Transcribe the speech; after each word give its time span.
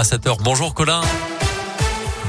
à 0.00 0.02
7h. 0.02 0.38
Bonjour 0.42 0.72
Colin. 0.72 1.02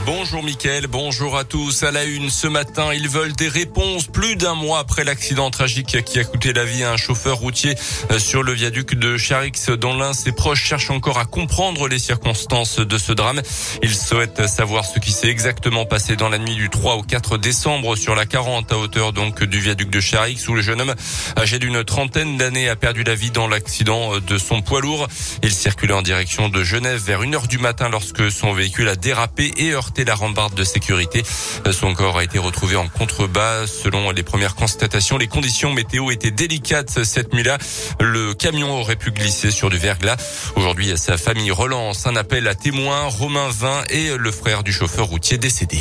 Bonjour 0.04 0.42
Mickaël, 0.42 0.88
bonjour 0.88 1.38
à 1.38 1.44
tous. 1.44 1.84
À 1.84 1.92
la 1.92 2.06
une 2.06 2.32
ce 2.32 2.48
matin, 2.48 2.92
ils 2.92 3.08
veulent 3.08 3.34
des 3.34 3.48
réponses 3.48 4.08
plus 4.08 4.36
d'un 4.36 4.56
mois 4.56 4.80
après 4.80 5.04
l'accident 5.04 5.52
tragique 5.52 6.04
qui 6.04 6.18
a 6.18 6.24
coûté 6.24 6.54
la 6.54 6.66
vie 6.66 6.84
à 6.84 6.92
un 6.92 6.98
chauffeur 6.98 7.38
routier 7.38 7.76
euh, 8.10 8.18
sur 8.18 8.42
le 8.42 8.52
viaduc 8.52 8.96
de 8.96 9.16
Charix 9.18 9.52
dont 9.80 9.96
l'un 9.96 10.14
ses 10.14 10.32
proches 10.32 10.64
cherchent 10.64 10.90
encore 10.90 11.20
à 11.20 11.26
comprendre 11.26 11.88
les 11.88 12.00
circonstances 12.00 12.80
de 12.80 12.98
ce 12.98 13.14
drame. 13.14 13.44
Ils 13.84 13.94
souhaitent 13.94 14.48
savoir 14.48 14.86
ce 14.86 14.98
qui 14.98 15.12
s'est 15.12 15.28
exactement 15.28 15.86
passé 15.86 16.16
dans 16.16 16.30
la 16.30 16.40
nuit 16.40 16.56
du 16.56 16.72
3 16.72 16.96
au 16.96 17.04
4 17.04 17.38
décembre 17.38 17.96
sur 17.96 18.16
la 18.16 18.26
40 18.26 18.72
à 18.72 18.80
hauteur 18.80 19.14
donc 19.14 19.44
du 19.44 19.60
viaduc 19.60 19.92
de 19.92 20.00
Charix 20.00 20.44
où 20.48 20.56
le 20.56 20.64
jeune 20.64 20.82
homme 20.82 20.96
âgé 21.38 21.60
d'une 21.60 21.84
trentaine 21.84 22.38
d'années 22.38 22.70
a 22.70 22.76
perdu 22.76 23.04
la 23.04 23.14
vie 23.14 23.30
dans 23.30 23.48
l'accident 23.48 24.18
de 24.20 24.38
son 24.40 24.64
poids 24.64 24.82
lourd. 24.82 25.08
Il 25.44 25.54
circulait 25.54 25.94
en 25.94 26.02
direction 26.02 26.50
de 26.50 26.64
Genève 26.64 27.00
vers 27.06 27.22
1 27.22 27.34
heure 27.36 27.48
du 27.48 27.60
matin 27.60 27.88
lorsque 27.88 28.32
son 28.32 28.52
véhicule 28.54 28.90
a 28.90 28.96
dérapé 28.96 29.54
et 29.58 29.74
heurté 29.74 29.91
la 30.00 30.16
rambarde 30.16 30.56
de 30.56 30.64
sécurité. 30.64 31.24
Son 31.72 31.94
corps 31.94 32.18
a 32.18 32.24
été 32.24 32.40
retrouvé 32.40 32.76
en 32.76 32.88
contrebas. 32.88 33.68
Selon 33.68 34.12
les 34.12 34.24
premières 34.24 34.56
constatations, 34.56 35.18
les 35.18 35.28
conditions 35.28 35.74
météo 35.74 36.12
étaient 36.12 36.32
délicates 36.32 37.04
cette 37.04 37.34
nuit-là. 37.34 37.58
Le 38.00 38.34
camion 38.34 38.80
aurait 38.80 38.96
pu 38.96 39.12
glisser 39.12 39.52
sur 39.52 39.70
du 39.70 39.78
verglas. 39.78 40.18
Aujourd'hui, 40.56 40.98
sa 40.98 41.18
famille 41.18 41.52
relance 41.52 42.08
un 42.08 42.16
appel 42.16 42.48
à 42.48 42.56
témoins. 42.56 43.08
Romain 43.08 43.50
Vin 43.50 43.84
et 43.90 44.18
le 44.18 44.32
frère 44.32 44.64
du 44.64 44.72
chauffeur 44.72 45.08
routier 45.08 45.38
décédé. 45.38 45.80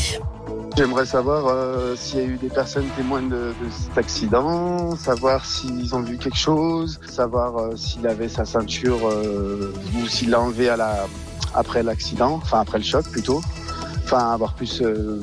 J'aimerais 0.77 1.06
savoir 1.06 1.48
euh, 1.48 1.97
s'il 1.97 2.19
y 2.19 2.22
a 2.22 2.24
eu 2.27 2.36
des 2.36 2.48
personnes 2.48 2.86
témoins 2.97 3.22
de, 3.22 3.52
cet 3.70 3.98
accident, 3.98 4.97
savoir 4.97 5.45
s'ils 5.45 5.95
ont 5.95 6.00
vu 6.00 6.16
quelque 6.16 6.38
chose, 6.38 7.00
savoir 7.06 7.58
euh, 7.58 7.77
s'il 7.77 8.06
avait 8.06 8.28
sa 8.28 8.45
ceinture 8.45 9.08
euh, 9.08 9.74
ou 9.97 10.06
s'il 10.06 10.30
l'a 10.30 10.41
enlevé 10.41 10.69
à 10.69 10.77
la, 10.77 11.06
après 11.55 11.83
l'accident, 11.83 12.41
enfin 12.42 12.61
après 12.61 12.78
le 12.78 12.84
choc 12.84 13.05
plutôt 13.11 13.42
enfin 14.12 14.32
avoir 14.32 14.55
euh, 14.80 15.20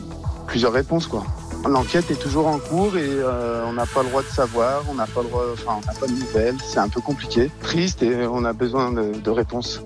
plusieurs 0.47 0.71
réponses 0.71 1.07
quoi. 1.07 1.25
L'enquête 1.67 2.09
est 2.11 2.21
toujours 2.21 2.47
en 2.47 2.59
cours 2.59 2.95
et 2.97 3.02
euh, 3.03 3.66
on 3.67 3.73
n'a 3.73 3.85
pas 3.85 4.02
le 4.03 4.09
droit 4.09 4.21
de 4.21 4.27
savoir, 4.27 4.83
on 4.89 4.94
n'a 4.94 5.07
pas 5.07 5.21
le 5.21 6.07
de 6.07 6.19
nouvelles, 6.19 6.55
c'est 6.66 6.79
un 6.79 6.88
peu 6.88 7.02
compliqué, 7.02 7.52
triste 7.61 8.02
et 8.02 8.25
on 8.27 8.45
a 8.45 8.53
besoin 8.53 8.91
de, 8.91 9.29
réponses. 9.29 9.81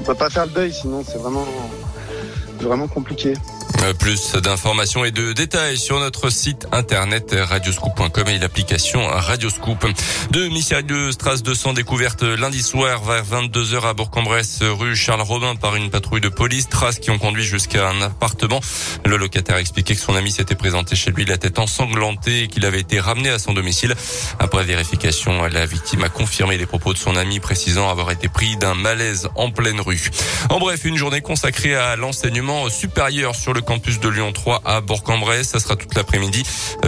On 0.00 0.04
peut 0.04 0.14
pas 0.14 0.30
faire 0.30 0.46
le 0.46 0.52
deuil 0.52 0.72
sinon 0.72 1.04
c'est 1.06 1.18
vraiment 1.18 2.88
compliqué. 2.88 3.34
Euh, 3.82 3.92
plus 3.94 4.32
d'informations 4.32 5.04
et 5.04 5.10
de 5.10 5.32
détails 5.32 5.78
sur 5.78 5.98
notre 5.98 6.30
site 6.30 6.66
internet 6.72 7.34
radioscoop.com 7.36 8.28
et 8.28 8.38
l'application 8.38 9.06
Radioscoop. 9.06 9.86
Deux 10.30 10.48
mystérieux 10.48 11.12
strass 11.12 11.42
de 11.42 11.54
sang 11.54 11.72
découvertes 11.72 12.22
lundi 12.22 12.62
soir 12.62 13.02
vers 13.04 13.24
22h 13.24 13.88
à 13.88 13.94
Bourg-en-Bresse, 13.94 14.60
rue 14.62 14.96
Charles 14.96 15.22
Robin 15.22 15.56
par 15.56 15.76
une 15.76 15.90
patrouille 15.90 16.20
de 16.20 16.28
police. 16.28 16.68
Traces 16.68 16.98
qui 16.98 17.10
ont 17.10 17.18
conduit 17.18 17.44
jusqu'à 17.44 17.88
un 17.88 18.02
appartement. 18.02 18.60
Le 19.04 19.16
locataire 19.16 19.56
a 19.56 19.60
expliqué 19.60 19.94
que 19.94 20.00
son 20.00 20.14
ami 20.14 20.30
s'était 20.30 20.54
présenté 20.54 20.96
chez 20.96 21.10
lui 21.10 21.24
la 21.24 21.38
tête 21.38 21.58
ensanglantée 21.58 22.42
et 22.42 22.48
qu'il 22.48 22.64
avait 22.64 22.80
été 22.80 23.00
ramené 23.00 23.30
à 23.30 23.38
son 23.38 23.52
domicile. 23.52 23.94
Après 24.38 24.64
vérification, 24.64 25.42
la 25.46 25.66
victime 25.66 26.04
a 26.04 26.08
confirmé 26.08 26.56
les 26.56 26.66
propos 26.66 26.92
de 26.92 26.98
son 26.98 27.16
ami 27.16 27.40
précisant 27.40 27.90
avoir 27.90 28.10
été 28.10 28.28
pris 28.28 28.56
d'un 28.56 28.74
malaise 28.74 29.28
en 29.34 29.50
pleine 29.50 29.80
rue. 29.80 30.10
En 30.50 30.58
bref, 30.58 30.84
une 30.84 30.96
journée 30.96 31.20
consacrée 31.20 31.74
à 31.74 31.96
l'enseignement 31.96 32.68
supérieur 32.68 33.34
sur 33.34 33.52
le 33.52 33.60
campus 33.66 34.00
de 34.00 34.08
Lyon 34.08 34.32
3 34.32 34.62
à 34.64 34.80
Bourg-en-Bresse. 34.80 35.48
Ça 35.48 35.60
sera 35.60 35.76
toute 35.76 35.94
l'après-midi. 35.94 36.44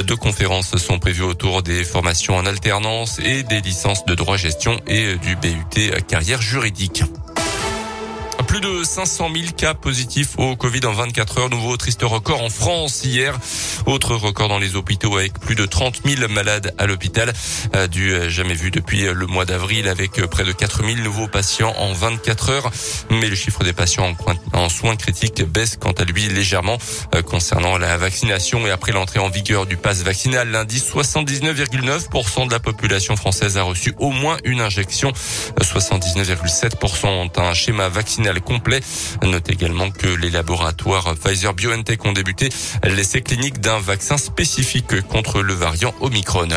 Deux 0.06 0.16
conférences 0.16 0.76
sont 0.76 0.98
prévues 0.98 1.24
autour 1.24 1.62
des 1.62 1.84
formations 1.84 2.36
en 2.36 2.46
alternance 2.46 3.18
et 3.18 3.42
des 3.42 3.60
licences 3.60 4.06
de 4.06 4.14
droit 4.14 4.36
gestion 4.36 4.80
et 4.86 5.16
du 5.16 5.36
BUT 5.36 5.90
carrière 6.06 6.40
juridique. 6.40 7.02
Plus 8.58 8.78
de 8.78 8.82
500 8.82 9.30
000 9.32 9.46
cas 9.56 9.74
positifs 9.74 10.36
au 10.36 10.56
Covid 10.56 10.84
en 10.86 10.92
24 10.92 11.38
heures. 11.38 11.48
Nouveau 11.48 11.76
triste 11.76 12.02
record 12.02 12.42
en 12.42 12.50
France 12.50 13.04
hier. 13.04 13.38
Autre 13.86 14.16
record 14.16 14.48
dans 14.48 14.58
les 14.58 14.74
hôpitaux 14.74 15.16
avec 15.16 15.38
plus 15.38 15.54
de 15.54 15.64
30 15.64 16.00
000 16.04 16.28
malades 16.28 16.74
à 16.76 16.86
l'hôpital. 16.86 17.32
Du 17.92 18.28
jamais 18.28 18.54
vu 18.54 18.72
depuis 18.72 19.02
le 19.02 19.26
mois 19.26 19.44
d'avril 19.44 19.86
avec 19.86 20.20
près 20.26 20.42
de 20.42 20.50
4 20.50 20.82
000 20.84 20.98
nouveaux 21.04 21.28
patients 21.28 21.72
en 21.78 21.92
24 21.92 22.50
heures. 22.50 22.70
Mais 23.10 23.28
le 23.28 23.36
chiffre 23.36 23.62
des 23.62 23.72
patients 23.72 24.16
en 24.52 24.68
soins 24.68 24.96
critiques 24.96 25.44
baisse 25.44 25.76
quant 25.76 25.92
à 25.92 26.02
lui 26.02 26.28
légèrement 26.28 26.78
concernant 27.26 27.78
la 27.78 27.96
vaccination 27.96 28.66
et 28.66 28.70
après 28.70 28.90
l'entrée 28.90 29.20
en 29.20 29.28
vigueur 29.28 29.66
du 29.66 29.76
pass 29.76 30.02
vaccinal 30.02 30.50
lundi 30.50 30.80
79,9% 30.80 32.48
de 32.48 32.52
la 32.52 32.58
population 32.58 33.14
française 33.14 33.56
a 33.56 33.62
reçu 33.62 33.94
au 33.98 34.10
moins 34.10 34.36
une 34.42 34.60
injection 34.60 35.12
79,7% 35.60 37.06
ont 37.06 37.30
un 37.36 37.54
schéma 37.54 37.88
vaccinal 37.88 38.40
complet. 38.48 38.80
Note 39.22 39.50
également 39.50 39.90
que 39.90 40.06
les 40.06 40.30
laboratoires 40.30 41.14
Pfizer 41.16 41.52
BioNTech 41.52 42.02
ont 42.06 42.12
débuté 42.12 42.48
l'essai 42.82 43.20
clinique 43.20 43.60
d'un 43.60 43.78
vaccin 43.78 44.16
spécifique 44.16 45.02
contre 45.02 45.42
le 45.42 45.52
variant 45.52 45.94
Omicron. 46.00 46.48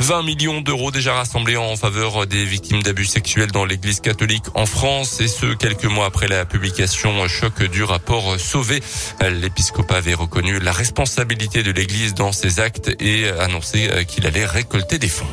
20 0.00 0.22
millions 0.22 0.60
d'euros 0.62 0.90
déjà 0.90 1.12
rassemblés 1.12 1.58
en 1.58 1.76
faveur 1.76 2.26
des 2.26 2.46
victimes 2.46 2.82
d'abus 2.82 3.04
sexuels 3.04 3.52
dans 3.52 3.66
l'église 3.66 4.00
catholique 4.00 4.44
en 4.54 4.64
France 4.64 5.20
et 5.20 5.28
ce 5.28 5.52
quelques 5.54 5.84
mois 5.84 6.06
après 6.06 6.28
la 6.28 6.46
publication 6.46 7.28
choc 7.28 7.62
du 7.64 7.84
rapport 7.84 8.40
Sauvé. 8.40 8.82
L'épiscopat 9.20 9.96
avait 9.96 10.14
reconnu 10.14 10.58
la 10.60 10.72
responsabilité 10.72 11.62
de 11.62 11.72
l'église 11.72 12.14
dans 12.14 12.32
ses 12.32 12.58
actes 12.58 12.90
et 13.00 13.28
annoncé 13.28 13.90
qu'il 14.08 14.26
allait 14.26 14.46
récolter 14.46 14.98
des 14.98 15.08
fonds. 15.08 15.26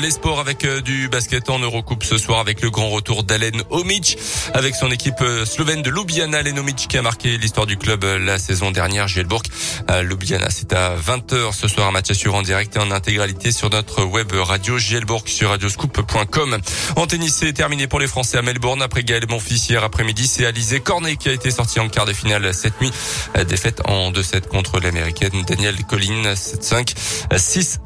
Les 0.00 0.10
sports 0.10 0.40
avec 0.40 0.66
du 0.82 1.08
basket 1.08 1.48
en 1.50 1.60
Eurocoupe 1.60 2.02
ce 2.02 2.18
soir 2.18 2.40
avec 2.40 2.62
le 2.62 2.70
grand 2.70 2.90
retour 2.90 3.22
d'Alen 3.22 3.62
Omic 3.70 4.18
avec 4.52 4.74
son 4.74 4.90
équipe 4.90 5.22
slovène 5.44 5.82
de 5.82 5.90
Ljubljana. 5.90 6.38
Alen 6.38 6.58
Omic 6.58 6.88
qui 6.88 6.98
a 6.98 7.02
marqué 7.02 7.38
l'histoire 7.38 7.64
du 7.64 7.76
club 7.76 8.04
la 8.04 8.38
saison 8.38 8.72
dernière. 8.72 9.06
Gielbourg, 9.06 9.42
Ljubljana, 9.88 10.50
c'est 10.50 10.72
à 10.72 10.96
20h 10.96 11.52
ce 11.52 11.68
soir 11.68 11.86
un 11.86 11.92
match 11.92 12.10
à 12.10 12.30
en 12.30 12.42
direct 12.42 12.74
et 12.74 12.80
en 12.80 12.90
intégralité 12.90 13.52
sur 13.52 13.70
notre 13.70 14.02
web 14.02 14.32
radio 14.32 14.78
Gielbourg 14.78 15.22
sur 15.26 15.50
radioscoop.com. 15.50 16.58
En 16.96 17.06
tennis, 17.06 17.36
c'est 17.38 17.52
terminé 17.52 17.86
pour 17.86 18.00
les 18.00 18.08
Français 18.08 18.38
à 18.38 18.42
Melbourne 18.42 18.82
après 18.82 19.04
Gaël 19.04 19.24
Monfils 19.28 19.70
hier 19.70 19.84
après-midi. 19.84 20.26
C'est 20.26 20.44
Alizé 20.44 20.80
Cornet 20.80 21.16
qui 21.16 21.28
a 21.28 21.32
été 21.32 21.52
sorti 21.52 21.78
en 21.78 21.88
quart 21.88 22.06
de 22.06 22.12
finale 22.12 22.52
cette 22.52 22.80
nuit. 22.80 22.90
Défaite 23.46 23.80
en 23.84 24.10
2-7 24.10 24.48
contre 24.48 24.80
l'américaine 24.80 25.44
Danielle 25.46 25.84
Collin 25.84 26.34
7-5, 26.34 26.94
6-1. 27.32 27.78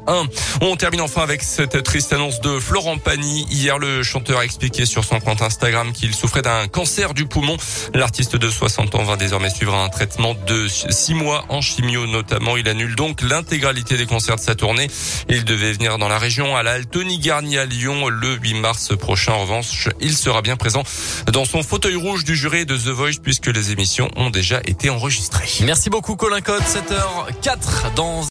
On 0.61 0.75
termine 0.75 1.01
enfin 1.01 1.21
avec 1.21 1.43
cette 1.43 1.83
triste 1.83 1.98
annonce 2.13 2.39
de 2.39 2.59
Florent 2.59 2.97
Pagny. 2.97 3.45
Hier, 3.51 3.77
le 3.77 4.03
chanteur 4.03 4.39
a 4.39 4.45
expliqué 4.45 4.85
sur 4.85 5.03
son 5.03 5.19
compte 5.19 5.41
Instagram 5.41 5.91
qu'il 5.91 6.15
souffrait 6.15 6.41
d'un 6.41 6.67
cancer 6.67 7.13
du 7.13 7.25
poumon. 7.25 7.57
L'artiste 7.93 8.37
de 8.37 8.49
60 8.49 8.95
ans 8.95 9.03
va 9.03 9.17
désormais 9.17 9.49
suivre 9.49 9.75
un 9.75 9.89
traitement 9.89 10.33
de 10.47 10.67
6 10.67 11.13
mois 11.13 11.45
en 11.49 11.61
chimio 11.61 12.07
notamment. 12.07 12.55
Il 12.55 12.67
annule 12.69 12.95
donc 12.95 13.21
l'intégralité 13.21 13.97
des 13.97 14.05
concerts 14.05 14.37
de 14.37 14.41
sa 14.41 14.55
tournée. 14.55 14.87
Il 15.27 15.43
devait 15.43 15.73
venir 15.73 15.97
dans 15.97 16.07
la 16.07 16.17
région 16.17 16.55
à 16.55 16.63
la 16.63 16.81
Tony 16.83 17.19
Garnier 17.19 17.59
à 17.59 17.65
Lyon 17.65 18.07
le 18.07 18.35
8 18.35 18.53
mars 18.55 18.95
prochain. 18.97 19.33
En 19.33 19.41
revanche, 19.41 19.89
il 19.99 20.15
sera 20.15 20.41
bien 20.41 20.55
présent 20.55 20.83
dans 21.31 21.45
son 21.45 21.63
fauteuil 21.63 21.95
rouge 21.95 22.23
du 22.23 22.35
jury 22.35 22.65
de 22.65 22.77
The 22.77 22.87
Voice 22.87 23.19
puisque 23.21 23.47
les 23.47 23.71
émissions 23.71 24.09
ont 24.15 24.29
déjà 24.29 24.61
été 24.65 24.89
enregistrées. 24.89 25.49
Merci 25.65 25.89
beaucoup 25.89 26.15
Colin 26.15 26.41
Code, 26.41 26.63
7h04 26.63 27.93
dans 27.95 28.23